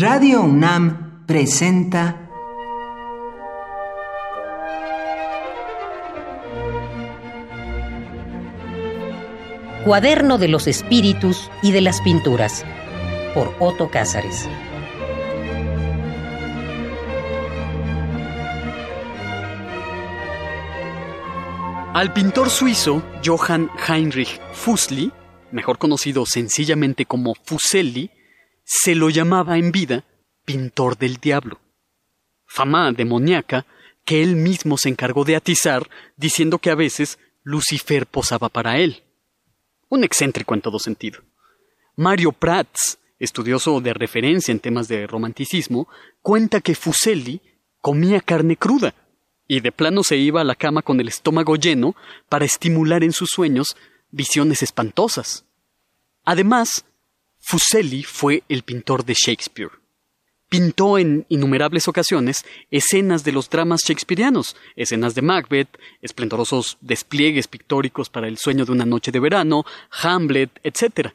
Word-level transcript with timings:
Radio 0.00 0.40
UNAM 0.40 1.26
presenta 1.26 2.26
Cuaderno 9.84 10.38
de 10.38 10.48
los 10.48 10.68
Espíritus 10.68 11.50
y 11.62 11.72
de 11.72 11.82
las 11.82 12.00
Pinturas 12.00 12.64
por 13.34 13.54
Otto 13.58 13.90
Cázares. 13.90 14.48
Al 21.92 22.14
pintor 22.14 22.48
suizo 22.48 23.02
Johann 23.22 23.68
Heinrich 23.86 24.40
Fuseli, 24.54 25.12
mejor 25.52 25.76
conocido 25.76 26.24
sencillamente 26.24 27.04
como 27.04 27.34
Fuseli, 27.44 28.10
se 28.72 28.94
lo 28.94 29.10
llamaba 29.10 29.58
en 29.58 29.72
vida 29.72 30.04
pintor 30.44 30.96
del 30.96 31.16
diablo. 31.16 31.58
Fama 32.46 32.92
demoníaca 32.92 33.66
que 34.04 34.22
él 34.22 34.36
mismo 34.36 34.78
se 34.78 34.88
encargó 34.88 35.24
de 35.24 35.34
atizar 35.34 35.90
diciendo 36.16 36.58
que 36.58 36.70
a 36.70 36.76
veces 36.76 37.18
Lucifer 37.42 38.06
posaba 38.06 38.48
para 38.48 38.78
él. 38.78 39.02
Un 39.88 40.04
excéntrico 40.04 40.54
en 40.54 40.60
todo 40.60 40.78
sentido. 40.78 41.20
Mario 41.96 42.30
Prats, 42.30 43.00
estudioso 43.18 43.80
de 43.80 43.92
referencia 43.92 44.52
en 44.52 44.60
temas 44.60 44.86
de 44.86 45.04
romanticismo, 45.08 45.88
cuenta 46.22 46.60
que 46.60 46.76
Fuseli 46.76 47.42
comía 47.80 48.20
carne 48.20 48.56
cruda 48.56 48.94
y 49.48 49.58
de 49.58 49.72
plano 49.72 50.04
se 50.04 50.16
iba 50.16 50.42
a 50.42 50.44
la 50.44 50.54
cama 50.54 50.82
con 50.82 51.00
el 51.00 51.08
estómago 51.08 51.56
lleno 51.56 51.96
para 52.28 52.44
estimular 52.44 53.02
en 53.02 53.12
sus 53.12 53.30
sueños 53.30 53.76
visiones 54.12 54.62
espantosas. 54.62 55.44
Además, 56.24 56.84
Fuseli 57.40 58.02
fue 58.04 58.42
el 58.48 58.62
pintor 58.62 59.04
de 59.04 59.14
Shakespeare. 59.14 59.70
Pintó 60.48 60.98
en 60.98 61.26
innumerables 61.28 61.86
ocasiones 61.86 62.44
escenas 62.70 63.22
de 63.22 63.32
los 63.32 63.48
dramas 63.50 63.82
shakespearianos, 63.86 64.56
escenas 64.74 65.14
de 65.14 65.22
Macbeth, 65.22 65.78
esplendorosos 66.02 66.76
despliegues 66.80 67.46
pictóricos 67.46 68.08
para 68.08 68.28
el 68.28 68.36
sueño 68.36 68.64
de 68.64 68.72
una 68.72 68.84
noche 68.84 69.12
de 69.12 69.20
verano, 69.20 69.64
Hamlet, 70.02 70.50
etc 70.64 71.12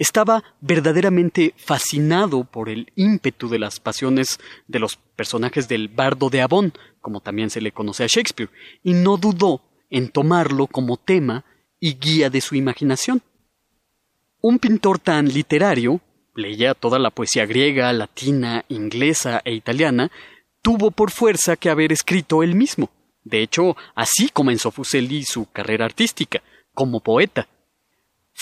estaba 0.00 0.42
verdaderamente 0.62 1.52
fascinado 1.58 2.44
por 2.44 2.70
el 2.70 2.90
ímpetu 2.96 3.50
de 3.50 3.58
las 3.58 3.80
pasiones 3.80 4.40
de 4.66 4.78
los 4.78 4.96
personajes 4.96 5.68
del 5.68 5.88
bardo 5.88 6.30
de 6.30 6.40
Avon, 6.40 6.72
como 7.02 7.20
también 7.20 7.50
se 7.50 7.60
le 7.60 7.70
conoce 7.70 8.04
a 8.04 8.06
Shakespeare, 8.06 8.50
y 8.82 8.94
no 8.94 9.18
dudó 9.18 9.60
en 9.90 10.08
tomarlo 10.08 10.66
como 10.68 10.96
tema 10.96 11.44
y 11.78 11.98
guía 11.98 12.30
de 12.30 12.40
su 12.40 12.54
imaginación. 12.54 13.20
Un 14.40 14.58
pintor 14.58 14.98
tan 14.98 15.28
literario, 15.28 16.00
leía 16.34 16.74
toda 16.74 16.98
la 16.98 17.10
poesía 17.10 17.46
griega, 17.46 17.92
latina, 17.92 18.64
inglesa 18.68 19.42
e 19.44 19.54
italiana, 19.54 20.10
tuvo 20.62 20.90
por 20.90 21.10
fuerza 21.10 21.56
que 21.56 21.70
haber 21.70 21.92
escrito 21.92 22.42
él 22.42 22.54
mismo. 22.54 22.90
De 23.24 23.42
hecho, 23.42 23.76
así 23.94 24.30
comenzó 24.30 24.70
Fuseli 24.70 25.24
su 25.24 25.50
carrera 25.50 25.84
artística, 25.84 26.42
como 26.74 27.00
poeta, 27.00 27.48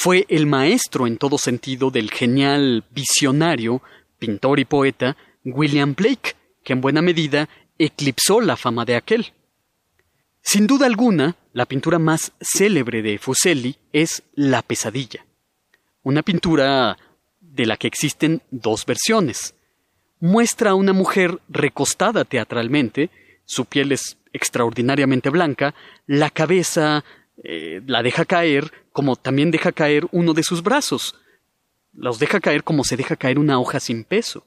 fue 0.00 0.26
el 0.28 0.46
maestro 0.46 1.08
en 1.08 1.18
todo 1.18 1.38
sentido 1.38 1.90
del 1.90 2.12
genial 2.12 2.84
visionario, 2.90 3.82
pintor 4.20 4.60
y 4.60 4.64
poeta 4.64 5.16
William 5.44 5.96
Blake, 5.96 6.36
que 6.62 6.72
en 6.72 6.80
buena 6.80 7.02
medida 7.02 7.48
eclipsó 7.78 8.40
la 8.40 8.56
fama 8.56 8.84
de 8.84 8.94
aquel. 8.94 9.32
Sin 10.40 10.68
duda 10.68 10.86
alguna, 10.86 11.34
la 11.52 11.66
pintura 11.66 11.98
más 11.98 12.30
célebre 12.40 13.02
de 13.02 13.18
Fuseli 13.18 13.76
es 13.92 14.22
La 14.36 14.62
pesadilla, 14.62 15.26
una 16.02 16.22
pintura 16.22 16.96
de 17.40 17.66
la 17.66 17.76
que 17.76 17.86
existen 17.86 18.42
dos 18.50 18.86
versiones. 18.86 19.54
Muestra 20.20 20.70
a 20.70 20.74
una 20.74 20.92
mujer 20.92 21.38
recostada 21.48 22.24
teatralmente, 22.24 23.10
su 23.44 23.64
piel 23.64 23.92
es 23.92 24.16
extraordinariamente 24.32 25.30
blanca, 25.30 25.74
la 26.06 26.30
cabeza 26.30 27.04
eh, 27.42 27.80
la 27.86 28.02
deja 28.02 28.24
caer 28.24 28.72
como 28.92 29.16
también 29.16 29.50
deja 29.50 29.72
caer 29.72 30.06
uno 30.10 30.34
de 30.34 30.42
sus 30.42 30.62
brazos. 30.62 31.14
Los 31.92 32.18
deja 32.18 32.40
caer 32.40 32.64
como 32.64 32.84
se 32.84 32.96
deja 32.96 33.16
caer 33.16 33.38
una 33.38 33.60
hoja 33.60 33.80
sin 33.80 34.04
peso. 34.04 34.44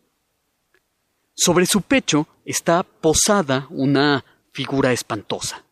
Sobre 1.33 1.65
su 1.65 1.81
pecho 1.81 2.27
está 2.45 2.83
posada 2.83 3.67
una 3.69 4.25
figura 4.51 4.91
espantosa. 4.91 5.63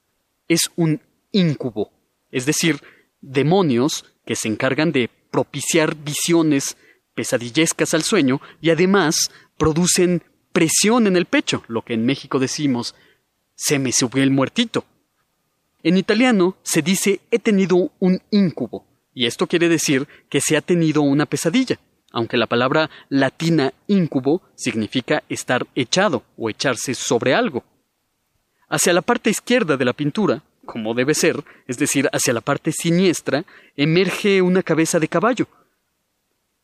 Es 0.48 0.72
un 0.76 1.02
íncubo, 1.32 1.92
es 2.32 2.46
decir, 2.46 2.82
demonios 3.22 4.06
que 4.26 4.36
se 4.36 4.48
encargan 4.48 4.92
de 4.92 5.10
propiciar 5.32 5.96
visiones 5.96 6.78
pesadillescas 7.14 7.94
al 7.94 8.04
sueño 8.04 8.42
y 8.62 8.70
además 8.70 9.30
producen 9.58 10.24
presión 10.52 11.08
en 11.08 11.18
el 11.18 11.26
pecho, 11.26 11.64
lo 11.68 11.84
que 11.84 11.94
en 11.94 12.06
México 12.06 12.40
decimos 12.40 12.96
se 13.56 13.78
me 13.78 13.92
subió 13.92 14.24
el 14.24 14.32
muertito. 14.32 14.86
En 15.84 15.98
italiano 15.98 16.58
se 16.64 16.82
dice 16.82 17.22
he 17.30 17.40
tenido 17.40 17.92
un 18.00 18.22
incubo, 18.32 18.86
y 19.14 19.26
esto 19.26 19.48
quiere 19.48 19.68
decir 19.68 20.08
que 20.30 20.40
se 20.40 20.56
ha 20.56 20.62
tenido 20.62 21.02
una 21.02 21.26
pesadilla, 21.26 21.78
aunque 22.12 22.38
la 22.38 22.48
palabra 22.48 22.90
latina 23.10 23.74
incubo 23.88 24.42
significa 24.56 25.24
estar 25.30 25.68
echado 25.76 26.24
o 26.38 26.50
echarse 26.50 26.94
sobre 26.96 27.34
algo. 27.34 27.64
Hacia 28.70 28.94
la 28.94 29.02
parte 29.02 29.30
izquierda 29.30 29.78
de 29.78 29.86
la 29.86 29.94
pintura, 29.94 30.44
como 30.72 30.94
debe 30.94 31.16
ser, 31.16 31.44
es 31.66 31.80
decir, 31.80 32.08
hacia 32.14 32.32
la 32.32 32.42
parte 32.42 32.72
siniestra, 32.72 33.44
emerge 33.76 34.44
una 34.44 34.62
cabeza 34.62 35.00
de 35.00 35.08
caballo. 35.08 35.48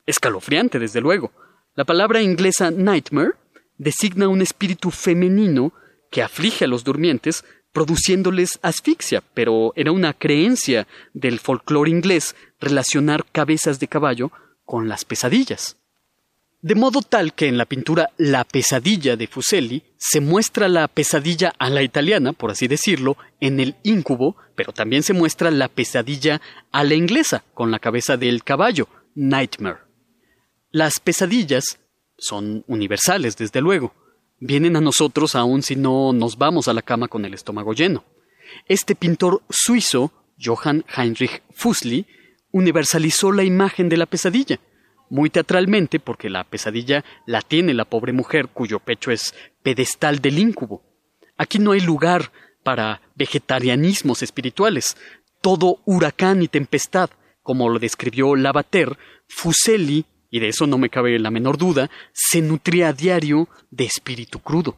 Escalofriante, 0.05 0.77
desde 0.77 1.01
luego. 1.01 1.31
La 1.73 1.85
palabra 1.85 2.21
inglesa 2.21 2.69
nightmare 2.69 3.31
designa 3.79 4.27
un 4.27 4.43
espíritu 4.43 4.91
femenino 4.91 5.73
que 6.11 6.21
aflige 6.21 6.66
a 6.66 6.67
los 6.67 6.83
durmientes 6.83 7.43
produciéndoles 7.73 8.59
asfixia, 8.61 9.23
pero 9.33 9.73
era 9.75 9.91
una 9.91 10.13
creencia 10.13 10.87
del 11.16 11.39
folclore 11.39 11.89
inglés 11.89 12.35
relacionar 12.59 13.25
cabezas 13.31 13.79
de 13.79 13.87
caballo 13.87 14.31
con 14.66 14.87
las 14.87 15.03
pesadillas. 15.03 15.77
De 16.65 16.73
modo 16.73 17.03
tal 17.03 17.35
que 17.35 17.47
en 17.47 17.59
la 17.59 17.67
pintura 17.67 18.09
La 18.17 18.43
pesadilla 18.43 19.15
de 19.15 19.27
Fuseli 19.27 19.83
se 19.99 20.19
muestra 20.19 20.67
la 20.67 20.87
pesadilla 20.87 21.53
a 21.59 21.69
la 21.69 21.83
italiana, 21.83 22.33
por 22.33 22.49
así 22.49 22.67
decirlo, 22.67 23.17
en 23.39 23.59
el 23.59 23.75
íncubo, 23.83 24.35
pero 24.55 24.73
también 24.73 25.03
se 25.03 25.13
muestra 25.13 25.51
la 25.51 25.67
pesadilla 25.67 26.41
a 26.71 26.83
la 26.83 26.95
inglesa, 26.95 27.43
con 27.53 27.69
la 27.69 27.77
cabeza 27.77 28.17
del 28.17 28.43
caballo, 28.43 28.87
Nightmare. 29.13 29.81
Las 30.71 30.99
pesadillas 30.99 31.77
son 32.17 32.63
universales, 32.65 33.37
desde 33.37 33.61
luego, 33.61 33.93
vienen 34.39 34.75
a 34.75 34.81
nosotros 34.81 35.35
aun 35.35 35.61
si 35.61 35.75
no 35.75 36.13
nos 36.13 36.35
vamos 36.35 36.67
a 36.67 36.73
la 36.73 36.81
cama 36.81 37.07
con 37.07 37.25
el 37.25 37.35
estómago 37.35 37.73
lleno. 37.73 38.05
Este 38.67 38.95
pintor 38.95 39.43
suizo, 39.51 40.11
Johann 40.43 40.83
Heinrich 40.97 41.43
Fusli, 41.51 42.07
universalizó 42.51 43.31
la 43.31 43.43
imagen 43.43 43.87
de 43.87 43.97
la 43.97 44.07
pesadilla, 44.07 44.59
muy 45.09 45.29
teatralmente 45.29 45.99
porque 45.99 46.29
la 46.29 46.43
pesadilla 46.43 47.03
la 47.25 47.41
tiene 47.41 47.73
la 47.73 47.85
pobre 47.85 48.13
mujer 48.13 48.49
cuyo 48.49 48.79
pecho 48.79 49.11
es 49.11 49.33
pedestal 49.63 50.19
del 50.19 50.39
íncubo. 50.39 50.83
Aquí 51.38 51.59
no 51.59 51.71
hay 51.71 51.81
lugar 51.81 52.31
para 52.63 53.01
vegetarianismos 53.16 54.23
espirituales, 54.23 54.97
todo 55.41 55.79
huracán 55.85 56.41
y 56.41 56.47
tempestad, 56.47 57.09
como 57.43 57.69
lo 57.69 57.77
describió 57.77 58.35
Lavater, 58.35 58.97
Fuseli 59.27 60.05
y 60.31 60.39
de 60.39 60.49
eso 60.49 60.67
no 60.67 60.77
me 60.77 60.89
cabe 60.89 61.17
la 61.19 61.31
menor 61.31 61.57
duda, 61.57 61.89
se 62.11 62.41
nutría 62.41 62.89
a 62.89 62.93
diario 62.93 63.47
de 63.69 63.85
espíritu 63.85 64.39
crudo. 64.39 64.77